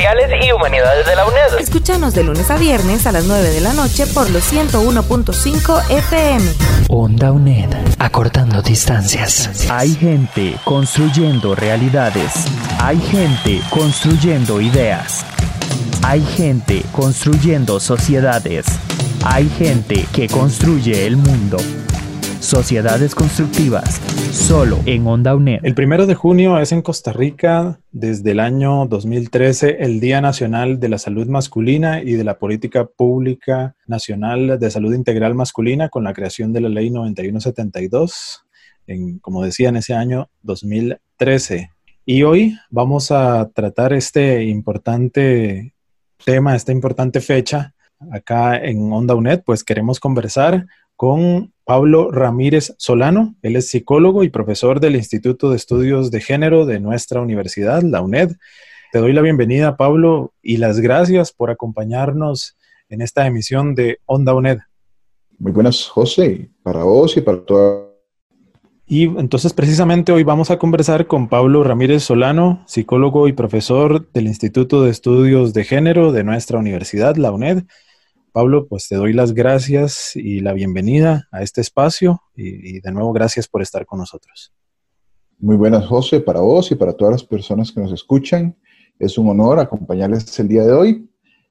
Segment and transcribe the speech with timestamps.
[0.00, 1.60] y Humanidades de la UNED.
[1.60, 6.52] Escúchanos de lunes a viernes a las 9 de la noche por los 101.5 FM.
[6.88, 7.68] Onda UNED.
[7.98, 9.68] Acortando distancias.
[9.70, 12.32] Hay gente construyendo realidades.
[12.80, 15.22] Hay gente construyendo ideas.
[16.02, 18.64] Hay gente construyendo sociedades.
[19.24, 21.58] Hay gente que construye el mundo.
[22.40, 24.00] Sociedades Constructivas,
[24.32, 25.60] solo en Onda UNED.
[25.62, 30.80] El primero de junio es en Costa Rica, desde el año 2013, el Día Nacional
[30.80, 36.02] de la Salud Masculina y de la Política Pública Nacional de Salud Integral Masculina, con
[36.02, 38.46] la creación de la Ley 9172,
[38.86, 41.70] en, como decía, en ese año 2013.
[42.06, 45.74] Y hoy vamos a tratar este importante
[46.24, 47.74] tema, esta importante fecha.
[48.10, 50.66] Acá en Onda UNED, pues queremos conversar
[50.96, 53.36] con Pablo Ramírez Solano.
[53.42, 58.00] Él es psicólogo y profesor del Instituto de Estudios de Género de nuestra universidad, la
[58.00, 58.32] UNED.
[58.90, 62.56] Te doy la bienvenida, Pablo, y las gracias por acompañarnos
[62.88, 64.58] en esta emisión de Onda UNED.
[65.38, 67.86] Muy buenas, José, para vos y para toda.
[68.88, 74.26] Y entonces precisamente hoy vamos a conversar con Pablo Ramírez Solano, psicólogo y profesor del
[74.26, 77.62] Instituto de Estudios de Género de nuestra universidad, la UNED.
[78.32, 83.12] Pablo, pues te doy las gracias y la bienvenida a este espacio y, de nuevo
[83.12, 84.52] gracias por estar con nosotros.
[85.38, 88.56] Muy buenas, José, para vos y para todas las personas que nos escuchan.
[88.98, 91.10] Es un honor acompañarles el día de hoy,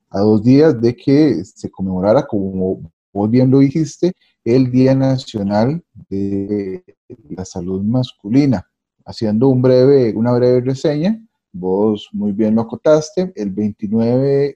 [0.09, 4.13] a dos días de que se conmemorara, como vos bien lo dijiste,
[4.45, 6.83] el Día Nacional de
[7.29, 8.65] la Salud Masculina.
[9.05, 11.19] Haciendo un breve, una breve reseña,
[11.51, 14.55] vos muy bien lo acotaste, el 29 eh,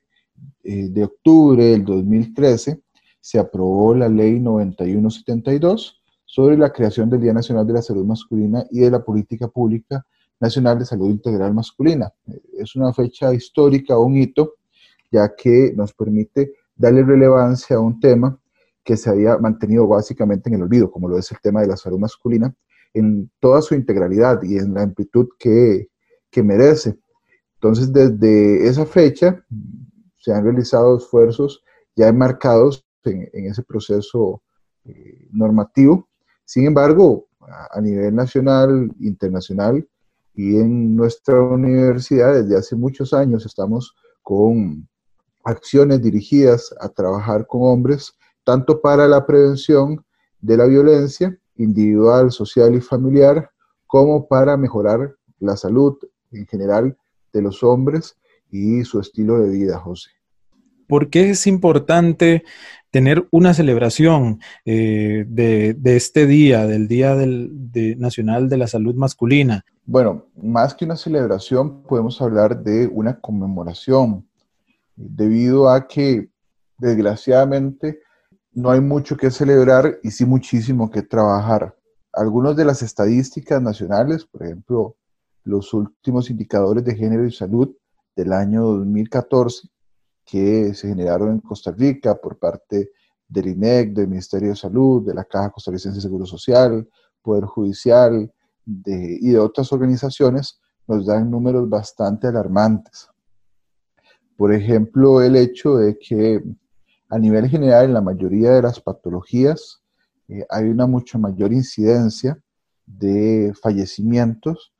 [0.63, 2.81] de octubre del 2013
[3.19, 8.65] se aprobó la ley 9172 sobre la creación del Día Nacional de la Salud Masculina
[8.71, 10.05] y de la Política Pública
[10.39, 12.11] Nacional de Salud Integral Masculina.
[12.57, 14.55] Es una fecha histórica, un hito,
[15.11, 18.37] ya que nos permite darle relevancia a un tema
[18.83, 21.77] que se había mantenido básicamente en el olvido, como lo es el tema de la
[21.77, 22.53] salud masculina,
[22.93, 25.87] en toda su integralidad y en la amplitud que,
[26.29, 26.97] que merece.
[27.55, 29.45] Entonces, desde esa fecha,
[30.23, 31.61] se han realizado esfuerzos
[31.97, 34.41] ya enmarcados en, ese proceso
[34.85, 36.07] eh, normativo.
[36.45, 39.85] Sin embargo, a, nivel nacional, internacional
[40.33, 44.87] y en nuestra universidad desde hace muchos años estamos con
[45.43, 48.13] acciones dirigidas a trabajar con hombres,
[48.45, 50.05] tanto para la prevención
[50.39, 53.51] de la violencia individual, social y familiar,
[53.87, 55.97] como para mejorar la salud
[56.31, 56.97] en general
[57.33, 58.15] de los hombres
[58.53, 60.11] y su estilo de vida, José.
[60.87, 62.43] ¿Por qué es importante
[62.91, 67.15] tener una celebración eh, de, este día, del Día
[67.97, 69.65] Nacional de la Salud Masculina?
[69.85, 74.27] Bueno, más que una celebración, podemos hablar de una conmemoración,
[74.95, 76.29] debido a que,
[76.77, 78.01] desgraciadamente,
[78.51, 81.75] no hay mucho que celebrar y sí muchísimo que trabajar.
[82.11, 84.95] Algunas de las estadísticas nacionales, por ejemplo,
[85.43, 87.75] los últimos indicadores de género y salud
[88.15, 89.69] del año 2014,
[90.25, 92.91] que se generaron en Costa Rica por parte
[93.27, 96.87] del INEC, del Ministerio de Salud, de la Caja Costarricense de Seguro Social,
[97.21, 98.31] Poder Judicial
[98.65, 103.09] y de otras organizaciones, nos dan números bastante alarmantes.
[104.37, 106.43] Por ejemplo, el hecho de que
[107.09, 109.83] a nivel general en la mayoría de las patologías
[110.27, 112.41] eh, hay una mucho mayor incidencia
[112.85, 114.73] de fallecimientos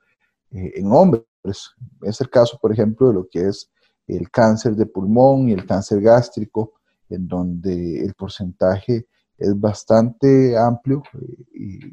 [0.51, 1.23] eh, en hombres.
[1.43, 3.69] Es el caso, por ejemplo, de lo que es
[4.07, 6.73] el cáncer de pulmón y el cáncer gástrico,
[7.09, 9.07] en donde el porcentaje
[9.37, 11.89] es bastante amplio eh,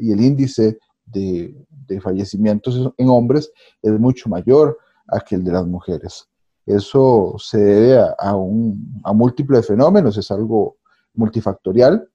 [0.00, 1.66] y, el índice de,
[2.02, 3.50] fallecimientos en hombres
[3.82, 4.78] es mucho mayor
[5.26, 6.28] que el de las mujeres.
[6.66, 10.76] Eso se debe a, un, a múltiples fenómenos, es algo
[11.14, 12.06] multifactorial.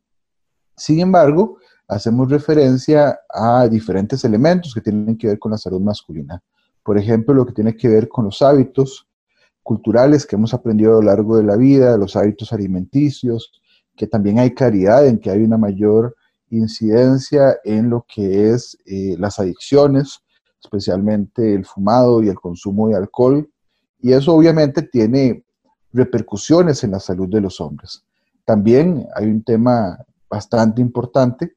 [0.77, 1.57] Sin embargo,
[1.87, 6.41] hacemos referencia a diferentes elementos que tienen que ver con la salud masculina.
[6.83, 9.07] Por ejemplo, lo que tiene que ver con los hábitos,
[9.61, 13.53] culturales que hemos aprendido a lo largo de la vida, los hábitos alimenticios,
[13.95, 16.15] que también hay claridad en que hay una mayor
[16.49, 20.19] incidencia en lo que es eh, las adicciones,
[20.61, 23.49] especialmente el fumado y el consumo de alcohol,
[24.01, 25.43] y eso obviamente tiene
[25.93, 28.03] repercusiones en la salud de los hombres.
[28.45, 29.97] También hay un tema
[30.29, 31.55] bastante importante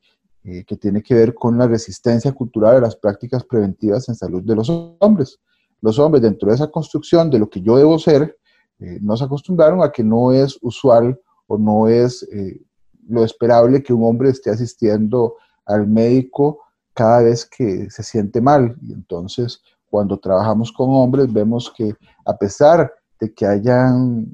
[0.48, 4.44] eh, que tiene que ver con la resistencia cultural a las prácticas preventivas en salud
[4.44, 4.70] de los
[5.00, 5.40] hombres.
[5.80, 8.38] Los hombres dentro de esa construcción de lo que yo debo ser,
[8.78, 12.62] eh, nos acostumbraron a que no es usual o no es eh,
[13.08, 15.34] lo esperable que un hombre esté asistiendo
[15.64, 16.60] al médico
[16.94, 18.76] cada vez que se siente mal.
[18.82, 19.60] Y entonces,
[19.90, 21.92] cuando trabajamos con hombres, vemos que
[22.24, 24.28] a pesar de que hayan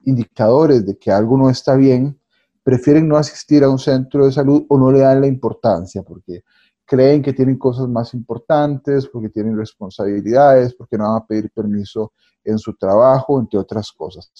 [0.00, 2.18] indicadores de que algo no está bien,
[2.62, 6.42] prefieren no asistir a un centro de salud o no le dan la importancia porque
[6.84, 12.12] creen que tienen cosas más importantes, porque tienen responsabilidades, porque no van a pedir permiso
[12.44, 14.30] en su trabajo, entre otras cosas.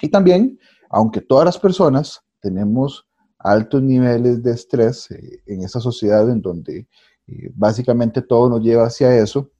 [0.00, 0.58] Y también,
[0.90, 3.06] aunque todas las personas tenemos
[3.38, 6.86] altos niveles de estrés eh, en esa sociedad en donde
[7.26, 9.50] eh, básicamente todo nos lleva hacia eso,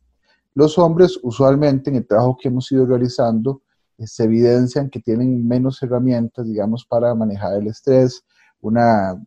[0.55, 3.63] los hombres usualmente en el trabajo que hemos ido realizando
[3.99, 8.25] se evidencian que tienen menos herramientas, digamos, para manejar el estrés,
[8.61, 9.21] una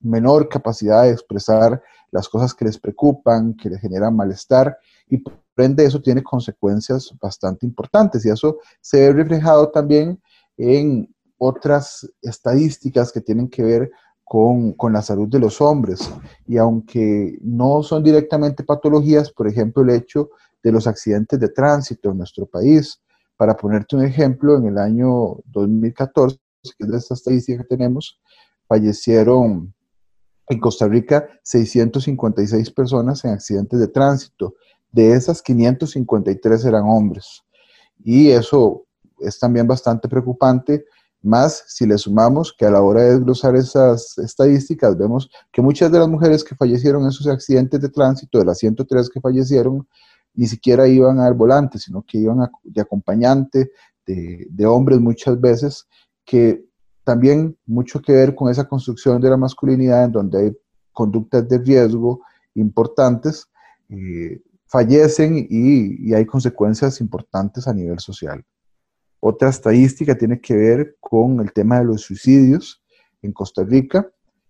[0.00, 4.76] menor capacidad de expresar las cosas que les preocupan, que les generan malestar
[5.08, 10.20] y por ende eso tiene consecuencias bastante importantes y eso se ve reflejado también
[10.56, 13.90] en otras estadísticas que tienen que ver
[14.22, 16.10] con, con, la salud de los hombres.
[16.46, 20.30] Y aunque no son directamente patologías, por ejemplo, el hecho
[20.62, 23.00] de los accidentes de tránsito en nuestro país,
[23.36, 28.20] para ponerte un ejemplo, en el año 2014, que es de esta estadística que tenemos,
[28.66, 29.74] fallecieron
[30.48, 34.54] en Costa Rica 656 personas en accidentes de tránsito.
[34.92, 37.42] De esas, 553 eran hombres.
[38.04, 38.86] Y eso
[39.18, 40.84] es también bastante preocupante,
[41.24, 45.90] más si le sumamos que a la hora de desglosar esas estadísticas, vemos que muchas
[45.90, 49.88] de las mujeres que fallecieron en esos accidentes de tránsito, de las 103 que fallecieron,
[50.34, 53.70] ni siquiera iban al volante, sino que iban de acompañante
[54.06, 55.86] de, hombres muchas veces,
[56.24, 56.64] que
[57.04, 60.56] también mucho que ver con esa construcción de la masculinidad en donde hay
[60.92, 62.22] conductas de riesgo
[62.54, 63.48] importantes,
[63.88, 68.44] eh, fallecen y, y, hay consecuencias importantes a nivel social.
[69.20, 72.82] Otra estadística tiene que ver con el tema de los suicidios
[73.22, 74.08] en Costa Rica,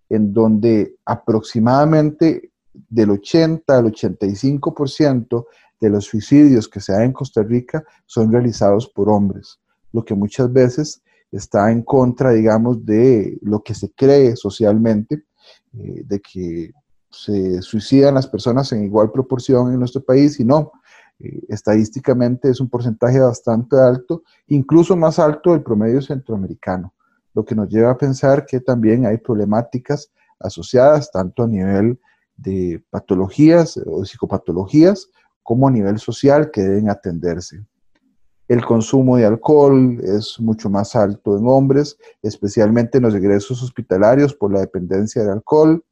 [0.08, 5.46] en donde aproximadamente del 80 al 85%
[5.80, 9.60] de los suicidios que se dan en Costa Rica son realizados por hombres,
[9.92, 15.24] lo que muchas veces está en contra, digamos, de lo que se cree socialmente,
[15.72, 16.72] eh, de que
[17.10, 20.72] se suicidan las personas en igual proporción en nuestro país y no.
[21.18, 26.92] Eh, estadísticamente es un porcentaje bastante alto, incluso más alto del promedio centroamericano,
[27.34, 30.10] lo que nos lleva a pensar que también hay problemáticas
[30.40, 31.98] asociadas tanto a nivel
[32.36, 35.08] de patologías o psicopatologías
[35.44, 37.64] como a nivel social que deben atenderse.
[38.48, 44.34] El consumo de alcohol es mucho más alto en hombres, especialmente en los egresos hospitalarios
[44.34, 45.84] por la dependencia del alcohol.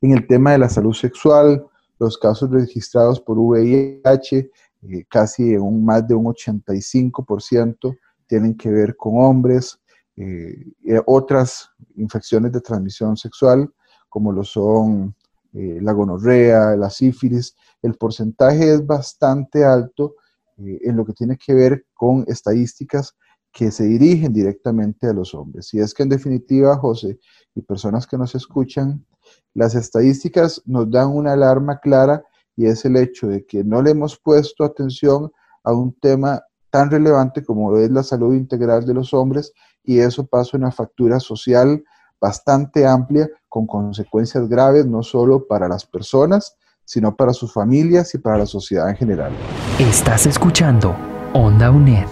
[0.00, 1.64] En el tema de la salud sexual,
[1.98, 4.50] los casos registrados por VIH,
[4.82, 7.96] eh, casi un, más de un 85%
[8.26, 9.78] tienen que ver con hombres.
[10.16, 10.64] Eh,
[11.06, 13.72] otras infecciones de transmisión sexual,
[14.08, 15.14] como lo son
[15.52, 20.16] eh, la gonorrea, la sífilis, el porcentaje es bastante alto
[20.58, 23.14] eh, en lo que tiene que ver con estadísticas
[23.52, 25.74] que se dirigen directamente a los hombres.
[25.74, 27.18] Y es que en definitiva, José,
[27.54, 29.04] y personas que nos escuchan,
[29.52, 32.24] las estadísticas nos dan una alarma clara
[32.56, 35.30] y es el hecho de que no le hemos puesto atención
[35.64, 39.52] a un tema tan relevante como es la salud integral de los hombres
[39.84, 41.84] y eso pasa una factura social
[42.18, 46.56] bastante amplia con consecuencias graves no solo para las personas,
[46.86, 49.30] sino para sus familias y para la sociedad en general.
[49.78, 50.96] Estás escuchando
[51.34, 52.08] Onda UNED.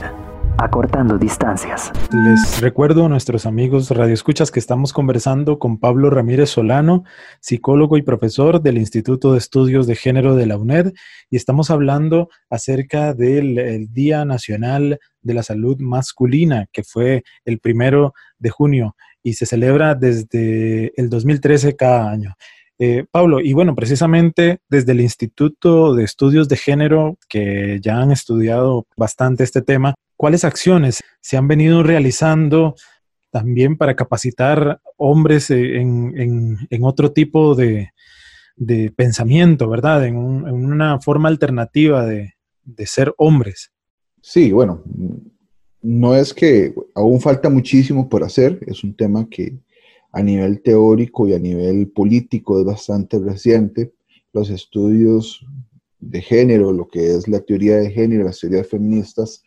[0.58, 1.90] Acortando distancias.
[2.12, 7.04] Les recuerdo a nuestros amigos radioescuchas que estamos conversando con Pablo Ramírez Solano,
[7.40, 10.92] psicólogo y profesor del Instituto de Estudios de Género de la UNED,
[11.30, 18.12] y estamos hablando acerca del Día Nacional de la Salud Masculina, que fue el primero
[18.38, 22.34] de junio y se celebra desde el 2013 cada año.
[22.78, 28.10] Eh, Pablo, y bueno, precisamente desde el Instituto de Estudios de Género, que ya han
[28.10, 32.74] estudiado bastante este tema, ¿cuáles acciones se han venido realizando
[33.30, 37.92] también para capacitar hombres en, otro tipo de,
[38.96, 40.06] pensamiento, ¿verdad?
[40.06, 42.34] En, una forma alternativa de,
[42.64, 43.72] de ser hombres.
[44.22, 44.82] Sí, bueno,
[45.82, 49.58] no es que aún falta muchísimo por hacer, es un tema que
[50.12, 53.92] a nivel teórico y a nivel político es bastante reciente.
[54.32, 55.46] Los estudios
[55.98, 59.42] de género, lo que es la teoría de género, las teorías feministas,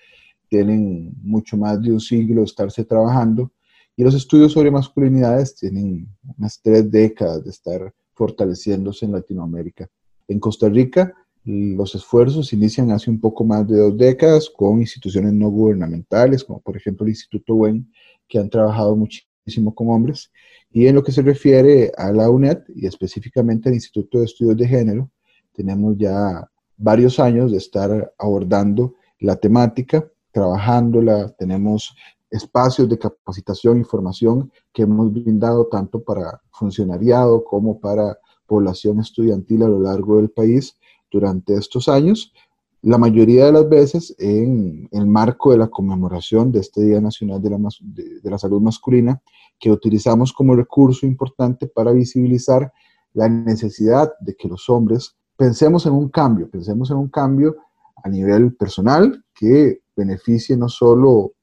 [0.48, 3.52] tienen mucho más de un siglo de estarse trabajando
[3.96, 9.90] y los estudios sobre masculinidades tienen unas tres décadas de estar fortaleciéndose en Latinoamérica.
[10.28, 11.14] En Costa Rica,
[11.46, 16.62] los esfuerzos inician hace un poco más de dos décadas con instituciones no gubernamentales, como
[16.62, 17.92] por ejemplo el Instituto WEN,
[18.28, 20.32] que han trabajado muchísimo con hombres.
[20.72, 24.58] Y en lo que se refiere a la UNED y específicamente al Instituto de Estudios
[24.58, 25.10] de Género,
[25.54, 31.96] tenemos ya varios años de estar abordando la temática, trabajándola, tenemos
[32.32, 39.64] espacios de capacitación y formación que hemos brindado tanto para funcionariado como para población estudiantil
[39.64, 40.76] a lo largo del país
[41.14, 42.34] durante estos años,
[42.82, 47.42] la mayoría de las veces en el marco de la conmemoración de este Día Nacional
[47.42, 49.22] de la, de la Salud Masculina,
[49.58, 52.74] que utilizamos como recurso importante para visibilizar
[53.14, 57.56] la necesidad de que los hombres pensemos en un cambio, pensemos en un cambio
[58.04, 61.34] a nivel personal que beneficie no solo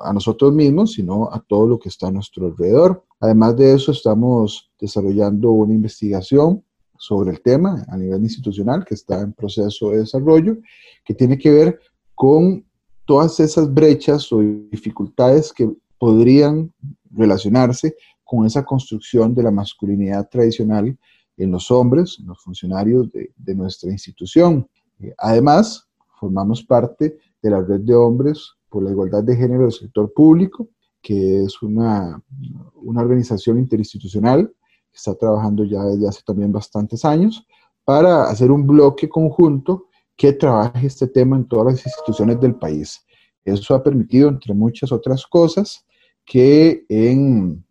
[0.00, 3.04] a nosotros mismos, sino a todo lo que está a nuestro alrededor.
[3.20, 6.64] Además de eso, estamos desarrollando una investigación
[7.00, 10.58] sobre el tema a nivel institucional que está en proceso de desarrollo,
[11.02, 11.80] que tiene que ver
[12.14, 12.62] con
[13.06, 16.70] todas esas brechas o dificultades que podrían
[17.10, 20.94] relacionarse con esa construcción de la masculinidad tradicional
[21.38, 24.68] en los hombres, en los funcionarios de, nuestra institución.
[24.98, 25.88] Eh, además,
[26.20, 30.68] formamos parte de la red de hombres por la igualdad de género del sector público,
[31.00, 32.22] que es una,
[32.74, 34.52] una organización interinstitucional
[34.92, 37.46] está trabajando ya desde hace también bastantes años
[37.84, 43.00] para hacer un bloque conjunto que trabaje este tema en todas las instituciones del país.
[43.44, 45.86] Eso ha permitido, entre muchas otras cosas,
[46.26, 47.64] que en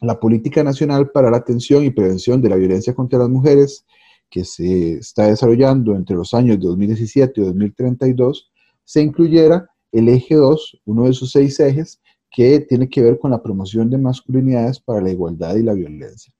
[0.00, 3.84] la Política Nacional para la Atención y Prevención de la Violencia contra las Mujeres,
[4.30, 8.50] que se está desarrollando entre los años 2017 y 2032,
[8.84, 12.00] se incluyera el eje 2, uno de sus seis ejes,
[12.30, 16.32] que tiene que ver con la promoción de masculinidades para la igualdad y la violencia.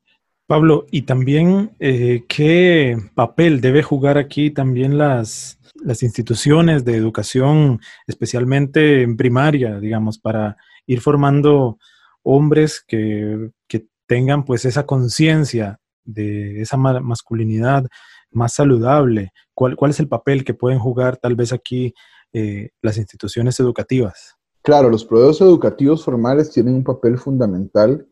[0.47, 7.81] Pablo, y también eh, qué papel debe jugar aquí también las, las instituciones de educación,
[8.07, 10.57] especialmente en primaria, digamos, para
[10.87, 11.79] ir formando
[12.23, 17.87] hombres que, que tengan pues esa conciencia de esa masculinidad
[18.31, 19.33] más saludable.
[19.55, 21.95] ¿Cuál, ¿Cuál es el papel que pueden jugar tal vez aquí
[22.35, 24.37] eh, las instituciones educativas.
[24.63, 28.09] Claro, los procesos educativos formales tienen un papel fundamental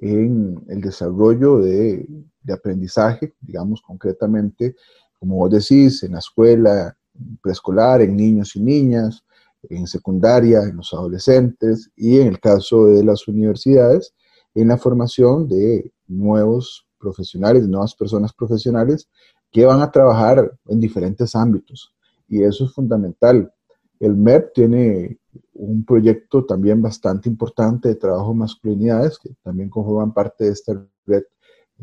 [0.00, 2.06] en el desarrollo de,
[2.52, 4.76] aprendizaje, digamos concretamente,
[5.18, 6.96] como vos decís, en la escuela
[7.42, 9.24] preescolar, en niños y niñas,
[9.70, 14.14] en secundaria, en los adolescentes y en el caso de las universidades,
[14.54, 19.08] en la formación de nuevos profesionales, nuevas personas profesionales
[19.50, 21.94] que van a trabajar en diferentes ámbitos.
[22.28, 23.52] Y eso es fundamental.
[24.00, 25.18] El MEP tiene
[25.54, 30.72] un proyecto también bastante importante de trabajo de masculinidades, que también conforman parte de esta
[31.06, 31.24] red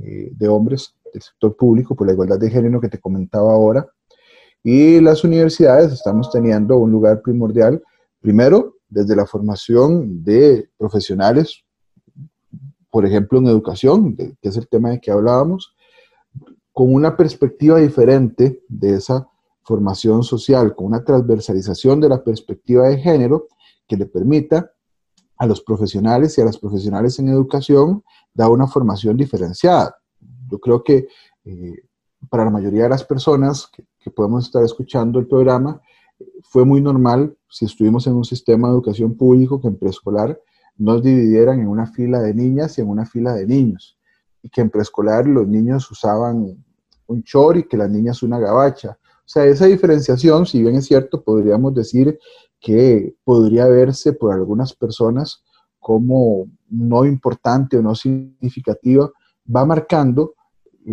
[0.01, 3.87] eh, de hombres del sector público por la igualdad de género que te comentaba ahora.
[4.63, 7.81] Y las universidades estamos teniendo un lugar primordial,
[8.19, 11.63] primero, desde la formación de profesionales,
[12.89, 15.75] por ejemplo, en educación, que es el tema de que hablábamos,
[16.73, 19.27] con una perspectiva diferente de esa
[19.63, 23.47] formación social con una transversalización de la perspectiva de género
[23.87, 24.71] que le permita
[25.37, 28.03] a los profesionales y a las profesionales en educación
[28.33, 29.95] dar una formación diferenciada.
[30.49, 31.07] Yo creo que
[31.45, 31.75] eh,
[32.29, 35.79] para la mayoría de las personas que, podemos estar escuchando el programa,
[36.43, 40.39] fue muy normal si estuvimos en un sistema de educación público que en preescolar
[40.77, 43.97] nos dividieran en una fila de niñas y en una fila de niños.
[44.41, 46.63] Y que en preescolar los niños usaban
[47.07, 48.97] un chor y que las niñas una gabacha
[49.31, 52.19] sea, esa diferenciación, si bien es cierto, podríamos decir
[52.59, 55.43] que podría verse por algunas personas
[55.79, 59.09] como no importante o no significativa,
[59.53, 60.35] va marcando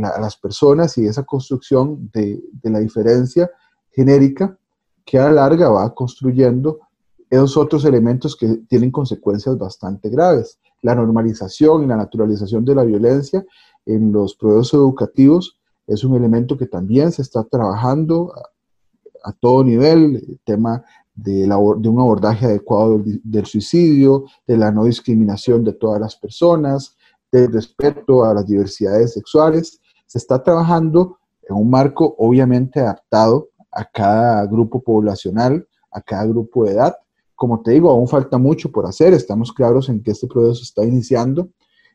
[0.02, 3.50] a las personas y esa construcción de, de, la diferencia
[3.90, 4.56] genérica
[5.04, 6.78] que a la larga va construyendo
[7.28, 10.60] esos otros elementos que tienen consecuencias bastante graves.
[10.82, 13.44] La normalización y la naturalización de la violencia
[13.84, 15.57] en los procesos educativos
[15.88, 18.32] es un elemento que también se está trabajando
[19.24, 25.64] a, todo nivel, el tema de, un abordaje adecuado del, suicidio, de la no discriminación
[25.64, 26.96] de todas las personas,
[27.32, 29.80] del respeto a las diversidades sexuales.
[30.06, 36.64] Se está trabajando en un marco obviamente adaptado a cada grupo poblacional, a cada grupo
[36.64, 36.96] de edad.
[37.34, 39.14] Como te digo, aún falta mucho por hacer.
[39.14, 41.48] Estamos claros en que este proceso está iniciando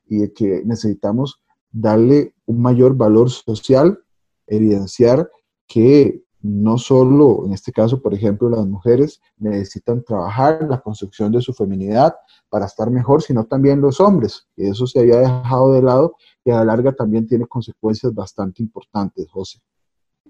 [0.07, 1.42] y que necesitamos
[1.73, 3.99] darle un mayor valor social,
[4.47, 5.29] evidenciar
[5.67, 11.41] que no solo, en este caso, por ejemplo, las mujeres necesitan trabajar la construcción de
[11.41, 12.13] su feminidad
[12.49, 14.45] para estar mejor, sino también los hombres.
[14.57, 19.25] Eso se había dejado de lado y a la larga también tiene consecuencias bastante importantes,
[19.31, 19.59] José.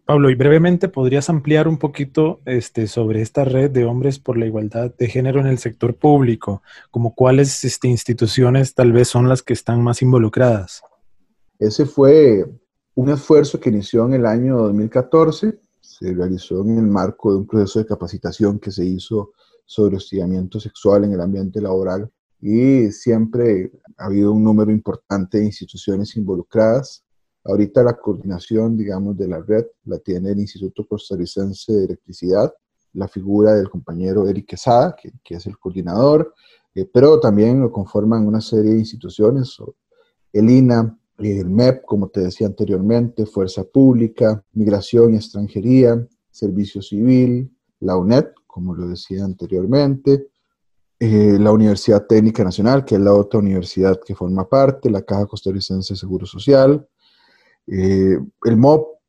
[0.06, 4.46] Pablo, y brevemente, ¿podrías ampliar un poquito este, sobre esta red de hombres por la
[4.46, 6.62] igualdad de género en el sector público?
[6.92, 10.84] Como cuáles este, instituciones tal vez son las que están más involucradas?
[11.60, 12.46] Ese fue
[12.96, 17.48] un esfuerzo que inició en el año 2014, se realizó en el marco de un
[17.48, 19.34] proceso de capacitación que se hizo
[19.66, 25.46] sobre hostigamiento sexual en el ambiente laboral y siempre ha habido un número importante de
[25.46, 27.04] instituciones involucradas.
[27.46, 32.54] Ahorita la coordinación, digamos, de la red la tiene el Instituto Costarricense de Electricidad,
[32.94, 36.34] la figura del compañero Eric Quesada, que, es el coordinador,
[36.76, 39.58] eh, pero también lo conforman una serie de instituciones,
[40.32, 47.52] el INA, el MEP, como te decía anteriormente, Fuerza Pública, Migración y Extranjería, Servicio Civil,
[47.80, 50.28] la UNED, como lo decía anteriormente,
[51.00, 55.26] eh, la Universidad Técnica Nacional, que es la otra universidad que forma parte, la Caja
[55.26, 56.88] Costarricense de Seguro Social,
[57.68, 59.00] eh, el MOP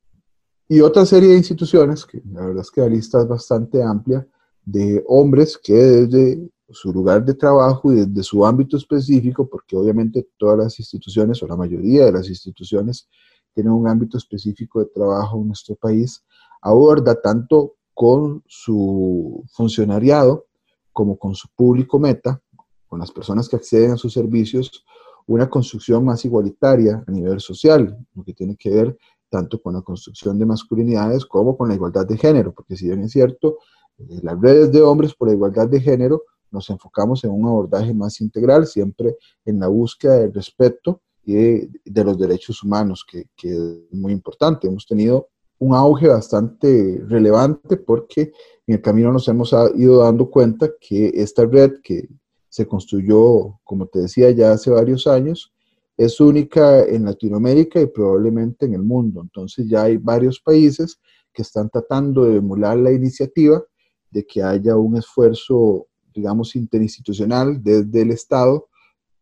[0.69, 4.27] y otra serie de instituciones, que la verdad es que la lista es bastante amplia,
[4.65, 10.29] de hombres que desde su lugar de trabajo y desde su ámbito específico, porque obviamente
[10.39, 13.09] todas las instituciones o la mayoría de las instituciones
[13.53, 16.25] tienen un ámbito específico de trabajo en nuestro país,
[16.63, 20.47] aborda tanto con su funcionariado
[20.93, 22.41] como con su público meta,
[22.87, 24.85] con las personas que acceden a sus servicios,
[25.27, 29.83] una construcción más igualitaria a nivel social, lo que tiene que ver tanto con la
[29.83, 33.59] construcción de masculinidades como con la igualdad de género, porque si bien es cierto,
[33.99, 36.23] eh, las redes de hombres por la igualdad de género
[36.55, 42.05] nos enfocamos en un abordaje más integral, siempre en la búsqueda del respeto y de,
[42.05, 44.69] los derechos humanos, que, que es muy importante.
[44.69, 48.33] Hemos tenido un auge bastante relevante porque
[48.67, 52.09] en el camino nos hemos ido dando cuenta que esta red que
[52.49, 55.53] se construyó, como te decía, ya hace varios años,
[55.97, 59.21] es única en Latinoamérica y probablemente en el mundo.
[59.23, 60.99] Entonces ya hay varios países
[61.33, 63.63] que están tratando de emular la iniciativa
[64.11, 68.69] de que haya un esfuerzo, digamos, interinstitucional desde el Estado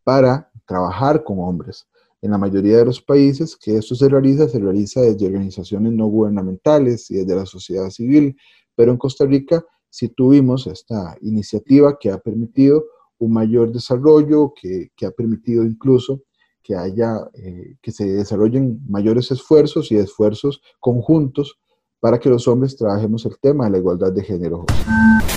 [0.03, 1.87] para trabajar con hombres.
[2.21, 6.07] En la mayoría de los países que esto se realiza, se realiza desde organizaciones no
[6.07, 8.37] gubernamentales y desde la sociedad civil,
[8.75, 12.85] pero en Costa Rica sí tuvimos esta iniciativa que ha permitido
[13.19, 16.21] un mayor desarrollo que, ha permitido incluso
[16.61, 21.59] que haya, eh, que se desarrollen mayores esfuerzos y esfuerzos conjuntos
[21.99, 24.65] para que los hombres trabajemos el tema de la igualdad de género.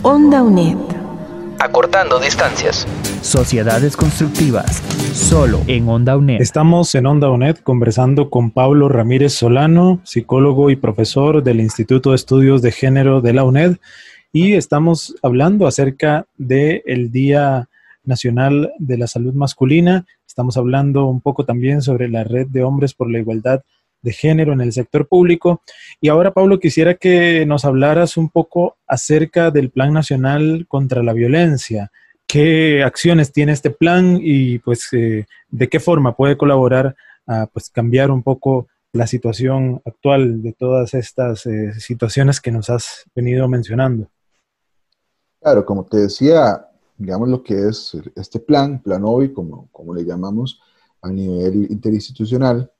[0.02, 0.95] Onda UNED.
[1.58, 2.86] Acortando distancias.
[3.22, 4.82] Sociedades constructivas.
[5.14, 6.42] Solo en Onda UNED.
[6.42, 12.16] Estamos en Onda UNED conversando con Pablo Ramírez Solano, psicólogo y profesor del Instituto de
[12.16, 13.76] Estudios de Género de la UNED.
[14.32, 17.68] Y estamos hablando acerca del Día
[18.04, 20.04] Nacional de la Salud Masculina.
[20.26, 23.62] Estamos hablando un poco también sobre la red de hombres por la igualdad
[24.06, 25.60] de género en el sector público.
[26.00, 31.12] Y ahora, Pablo, quisiera que nos hablaras un poco acerca del Plan Nacional contra la
[31.12, 31.90] Violencia.
[32.24, 36.94] ¿Qué acciones tiene este plan y pues eh, de qué forma puede colaborar
[37.26, 42.70] a pues, cambiar un poco la situación actual de todas estas eh, situaciones que nos
[42.70, 44.08] has venido mencionando?
[45.40, 46.64] Claro, como te decía,
[46.96, 50.60] digamos, lo que es este plan, plan OBI, como, como le llamamos
[51.02, 52.70] a nivel interinstitucional,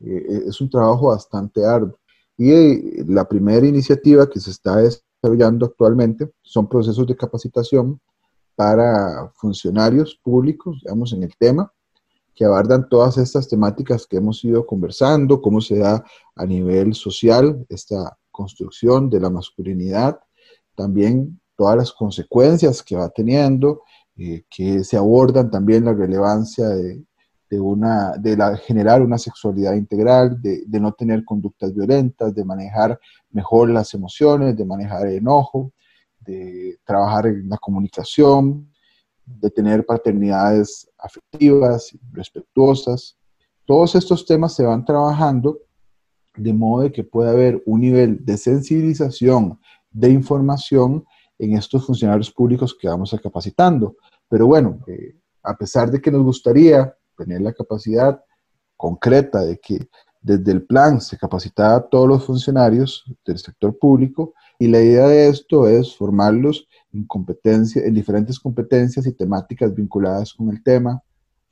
[0.00, 1.98] eh, es un trabajo bastante arduo.
[2.36, 8.00] Y eh, la primera iniciativa que se está desarrollando actualmente son procesos de capacitación
[8.54, 11.72] para funcionarios públicos, digamos, en el tema,
[12.34, 16.04] que abordan todas estas temáticas que hemos ido conversando, cómo se da
[16.34, 20.20] a nivel social esta construcción de la masculinidad,
[20.74, 23.82] también todas las consecuencias que va teniendo,
[24.16, 27.02] eh, que se abordan también la relevancia de,
[27.52, 32.98] una, de generar una sexualidad integral, de, no tener conductas violentas, de manejar
[33.30, 35.72] mejor las emociones, de manejar el enojo,
[36.20, 38.68] de trabajar en la comunicación,
[39.24, 43.16] de tener paternidades afectivas, respetuosas.
[43.64, 45.58] Todos estos temas se van trabajando
[46.36, 49.58] de modo de que pueda haber un nivel de sensibilización,
[49.90, 51.04] de información
[51.38, 53.96] en estos funcionarios públicos que vamos a capacitando.
[54.28, 58.22] Pero bueno, eh, a pesar de que nos gustaría tener la capacidad
[58.76, 59.88] concreta de que
[60.20, 65.06] desde el plan se capacitara a todos los funcionarios del sector público y la idea
[65.06, 71.00] de esto es formarlos en competencia, en diferentes competencias y temáticas vinculadas con el tema,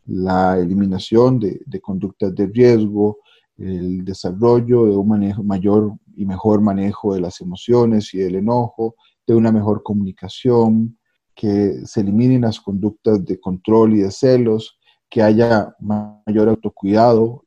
[0.07, 3.18] la eliminación de, de conductas de riesgo,
[3.57, 8.96] el desarrollo de un manejo, mayor y mejor manejo de las emociones y del enojo,
[9.27, 10.98] de una mejor comunicación,
[11.35, 14.79] que se eliminen las conductas de control y de celos,
[15.14, 17.44] que haya mayor autocuidado,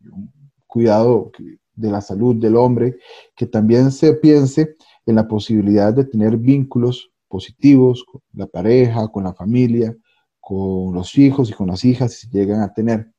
[0.68, 1.34] cuidado
[1.76, 2.96] de la salud del hombre,
[3.36, 9.26] que también se piense en la posibilidad de tener vínculos positivos con la pareja, con
[9.26, 9.94] la familia,
[10.40, 13.12] con los hijos y con las hijas si llegan a tener.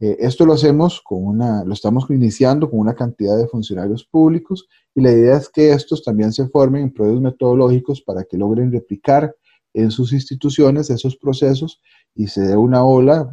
[0.00, 4.66] Eh, esto lo hacemos con una, lo estamos iniciando con una cantidad de funcionarios públicos
[4.94, 8.72] y la idea es que estos también se formen en proyectos metodológicos para que logren
[8.72, 9.36] replicar
[9.74, 11.82] en sus instituciones esos procesos
[12.14, 13.30] y se dé una ola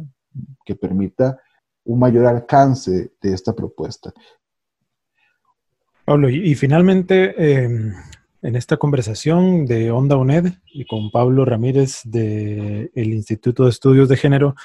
[0.64, 1.38] que permita
[1.84, 4.12] un mayor alcance de esta propuesta.
[6.04, 7.92] Pablo, y, finalmente, em,
[8.42, 14.16] en esta conversación de Onda UNED y con Pablo Ramírez del Instituto de Estudios de
[14.16, 14.56] Género,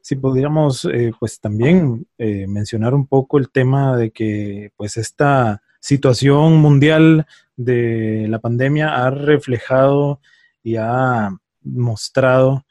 [0.00, 5.62] si podríamos eh, pues también eh, mencionar un poco el tema de que pues esta
[5.80, 7.26] situación mundial
[7.56, 10.20] de la pandemia ha reflejado
[10.62, 12.65] y ha mostrado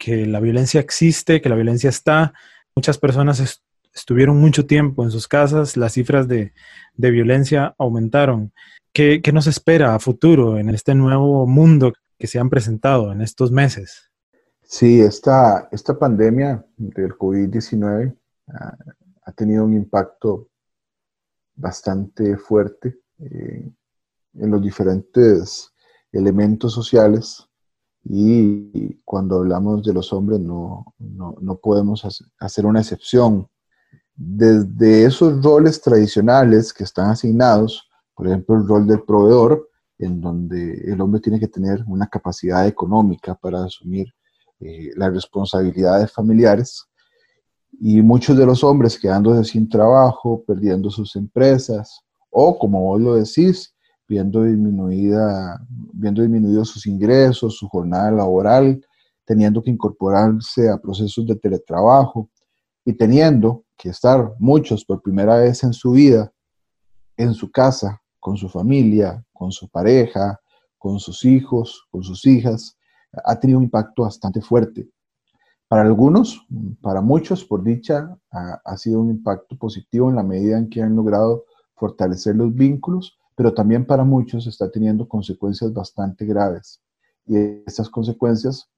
[0.00, 2.32] que la violencia existe, que la violencia está.
[2.74, 3.62] Muchas personas
[3.94, 6.52] estuvieron mucho tiempo en sus casas, las cifras de,
[6.96, 8.52] violencia aumentaron.
[8.94, 13.20] ¿Qué, ¿Qué, nos espera a futuro en este nuevo mundo que se han presentado en
[13.20, 14.10] estos meses?
[14.62, 18.16] Sí, esta, esta pandemia del COVID-19
[18.48, 18.76] ah,
[19.24, 20.48] ha tenido un impacto
[21.54, 23.70] bastante fuerte eh,
[24.34, 25.74] en los diferentes
[26.10, 27.49] elementos sociales
[28.04, 32.04] y cuando hablamos de los hombres no, no podemos
[32.38, 33.46] hacer una excepción.
[34.14, 40.72] Desde esos roles tradicionales que están asignados, por ejemplo el rol del proveedor, en donde
[40.92, 44.08] el hombre tiene que tener una capacidad económica para asumir
[44.60, 46.86] eh, las responsabilidades familiares
[47.80, 53.14] y muchos de los hombres quedándose sin trabajo, perdiendo sus empresas o, como vos lo
[53.14, 53.74] decís,
[54.10, 58.84] viendo, disminuida, viendo disminuidos sus ingresos, su jornada laboral,
[59.24, 62.28] teniendo que incorporarse a procesos de teletrabajo
[62.84, 66.30] y teniendo que estar muchos por primera vez en su vida
[67.20, 70.40] en su casa, con su familia, con su pareja,
[70.78, 72.78] con sus hijos, con sus hijas,
[73.24, 74.88] ha tenido un impacto bastante fuerte.
[75.68, 76.46] Para algunos,
[76.80, 80.96] para muchos, por dicha, ha, sido un impacto positivo en la medida en que han
[80.96, 81.44] logrado
[81.76, 86.82] fortalecer los vínculos, pero también para muchos está teniendo consecuencias bastante graves.
[87.24, 88.68] Y estas consecuencias,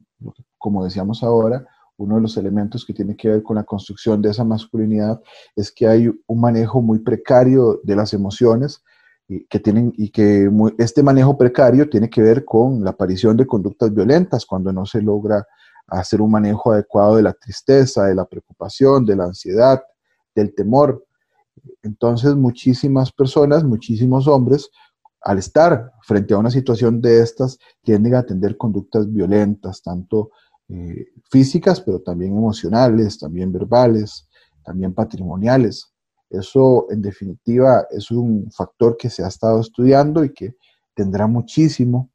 [0.56, 4.30] como decíamos ahora, uno de los elementos que tiene que ver con la construcción de
[4.30, 5.20] esa masculinidad
[5.56, 8.84] es que hay un manejo muy precario de las emociones,
[9.26, 10.48] y que tienen y que
[10.78, 15.02] este manejo precario tiene que ver con la aparición de conductas violentas cuando no se
[15.02, 15.44] logra
[15.88, 19.82] hacer un manejo adecuado de la tristeza, de la preocupación, de la ansiedad,
[20.36, 21.04] del temor.
[21.82, 24.70] Entonces, muchísimas personas, muchísimos hombres,
[25.20, 30.30] al estar frente a una situación de estas, tienden a atender conductas violentas, tanto
[30.68, 34.28] eh, físicas, pero también emocionales, también verbales,
[34.64, 35.92] también patrimoniales.
[36.30, 40.56] Eso, en definitiva, es un factor que se ha estado estudiando y que
[40.94, 42.10] tendrá muchísimo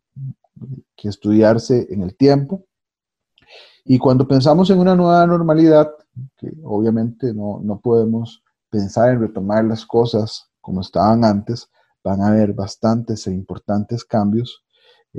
[0.95, 2.65] que estudiarse en el tiempo.
[3.85, 5.89] Y cuando pensamos en una nueva normalidad,
[6.35, 8.43] que obviamente no, no podemos
[8.77, 11.67] pensar en retomar las cosas como estaban antes,
[12.03, 14.63] van a haber bastantes e importantes cambios.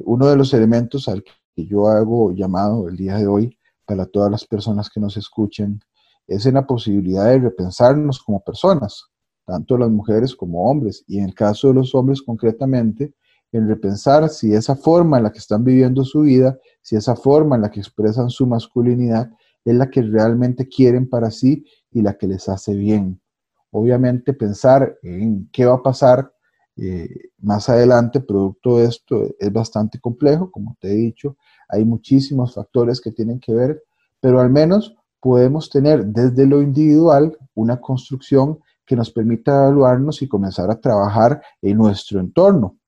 [0.05, 4.31] Uno de los elementos al que yo hago llamado el día de hoy para todas
[4.31, 5.81] las personas que nos escuchen
[6.29, 9.07] es en la posibilidad de repensarnos como personas,
[9.45, 13.13] tanto las mujeres como hombres, y en el caso de los hombres concretamente,
[13.51, 17.57] en repensar si esa forma en la que están viviendo su vida, si esa forma
[17.57, 19.33] en la que expresan su masculinidad
[19.65, 23.21] es la que realmente quieren para sí y la que les hace bien.
[23.71, 26.33] Obviamente pensar en qué va a pasar
[26.77, 31.37] eh, más adelante producto de esto es bastante complejo, como te he dicho,
[31.69, 33.83] hay muchísimos factores que tienen que ver,
[34.21, 40.29] pero al menos podemos tener desde lo individual una construcción que nos permita evaluarnos y
[40.29, 42.79] comenzar a trabajar en nuestro entorno.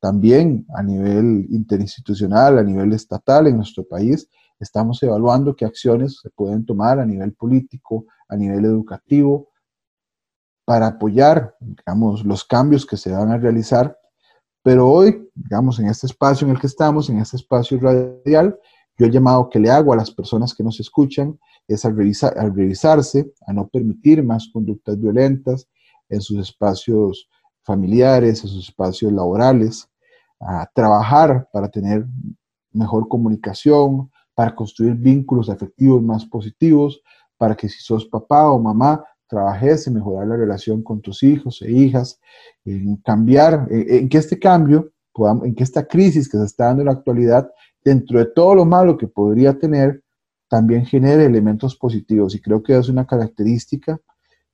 [0.00, 6.30] También a nivel interinstitucional, a nivel estatal en nuestro país, estamos evaluando qué acciones se
[6.30, 9.48] pueden tomar a nivel político, a nivel educativo,
[10.66, 13.96] para apoyar, digamos, los cambios que se van a realizar.
[14.62, 18.58] Pero hoy, digamos, en este espacio en el que estamos, en este espacio radial,
[18.98, 23.32] yo he llamado que le hago a las personas que nos escuchan es al, revisarse,
[23.46, 25.68] a no permitir más conductas violentas
[26.08, 27.28] en sus espacios
[27.62, 29.88] familiares, en sus espacios laborales,
[30.40, 32.06] a trabajar para tener
[32.72, 37.00] mejor comunicación, para construir vínculos afectivos más positivos,
[37.36, 41.62] para que si sos papá o mamá trabajes en mejorar la relación con tus hijos
[41.62, 42.20] e hijas,
[42.64, 44.92] en cambiar, en, que este cambio,
[45.42, 47.50] en que esta crisis que se está dando en la actualidad,
[47.84, 50.02] dentro de todo lo malo que podría tener,
[50.48, 52.34] también genere elementos positivos.
[52.34, 54.00] Y creo que es una característica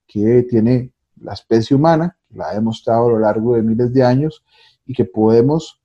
[0.07, 4.43] que tiene la especie humana, la ha demostrado a lo largo de miles de años,
[4.85, 5.81] y que podemos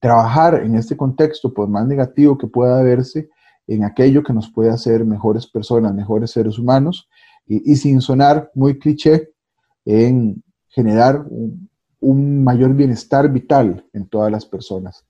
[0.00, 3.30] trabajar en este contexto, por más negativo que pueda verse,
[3.66, 7.08] en aquello que nos puede hacer mejores personas, mejores seres humanos,
[7.64, 9.30] y, sin sonar muy cliché,
[9.84, 11.68] en generar un,
[12.00, 15.04] un, mayor bienestar vital en todas las personas,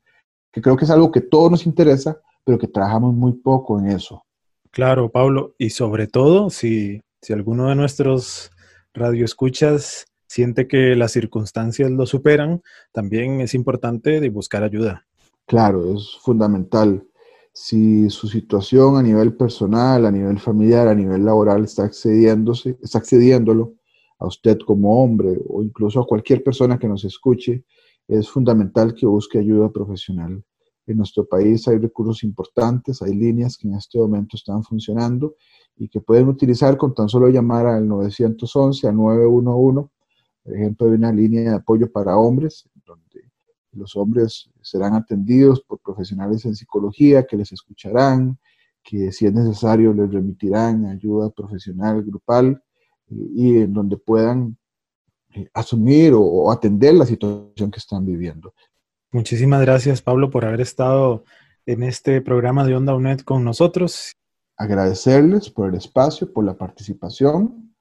[0.51, 3.89] que creo que es algo que todos nos interesa, pero que trabajamos muy poco en
[3.89, 4.25] eso.
[4.71, 8.51] Claro, Pablo, y sobre todo si, si alguno de nuestros
[8.95, 15.07] radioescuchas siente que las circunstancias lo superan, también es importante buscar ayuda.
[15.47, 17.07] Claro, es fundamental
[17.53, 22.99] si su situación a nivel personal, a nivel familiar, a nivel laboral está excediéndose, está
[22.99, 23.75] excediéndolo
[24.19, 27.65] a usted como hombre o incluso a cualquier persona que nos escuche,
[28.09, 30.43] es fundamental que busque ayuda profesional.
[30.87, 35.37] En nuestro país hay recursos importantes, hay líneas que en este momento están funcionando
[35.77, 39.89] y que pueden utilizar con tan solo llamar al 911, al 911.
[40.45, 42.69] Por ejemplo, hay una línea de apoyo para hombres
[43.73, 48.39] los hombres serán atendidos por profesionales en psicología que les escucharán,
[48.83, 52.63] que si es necesario les remitirán ayuda profesional grupal
[53.11, 54.57] eh, y en donde puedan
[55.35, 58.53] eh, asumir o, atender la situación que están viviendo.
[59.11, 61.25] Muchísimas gracias, Pablo, por haber estado
[61.67, 64.17] en este programa de Onda UNED con nosotros.
[64.57, 67.75] Agradecerles por el espacio, por la participación.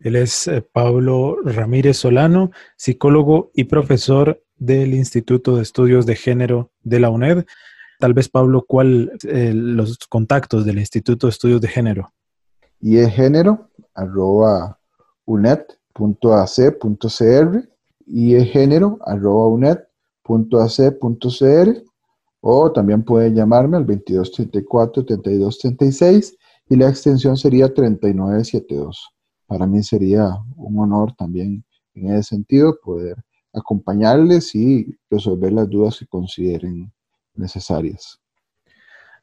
[0.00, 6.70] Él es eh, Pablo Ramírez Solano, psicólogo y profesor del Instituto de Estudios de Género
[6.82, 7.44] de la UNED.
[7.98, 12.12] Tal vez, Pablo, ¿cuál eh, los contactos del Instituto de Estudios de Género?
[12.80, 14.78] Y es género, arroba
[15.24, 17.68] unet.ac.cr
[18.06, 19.88] y es género, arroba unet.ac.cr
[22.40, 26.36] o también puede llamarme al 2234-3236
[26.68, 29.08] y la extensión sería 3972.
[29.46, 33.16] Para mí sería un honor también en ese sentido poder
[33.58, 36.92] acompañarles y resolver las dudas que consideren
[37.34, 38.20] necesarias.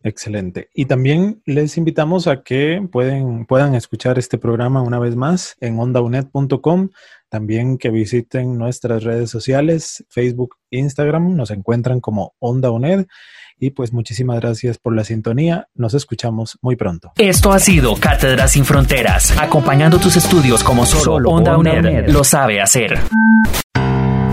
[0.05, 0.69] Excelente.
[0.71, 5.79] Y también les invitamos a que pueden, puedan escuchar este programa una vez más en
[5.79, 6.89] ondaunet.com.
[7.27, 11.35] También que visiten nuestras redes sociales, Facebook, Instagram.
[11.35, 13.07] Nos encuentran como Onda UNED.
[13.57, 15.69] Y pues muchísimas gracias por la sintonía.
[15.73, 17.13] Nos escuchamos muy pronto.
[17.17, 22.61] Esto ha sido Cátedras sin Fronteras, acompañando tus estudios como solo, Onda, UNED lo sabe
[22.61, 22.99] hacer.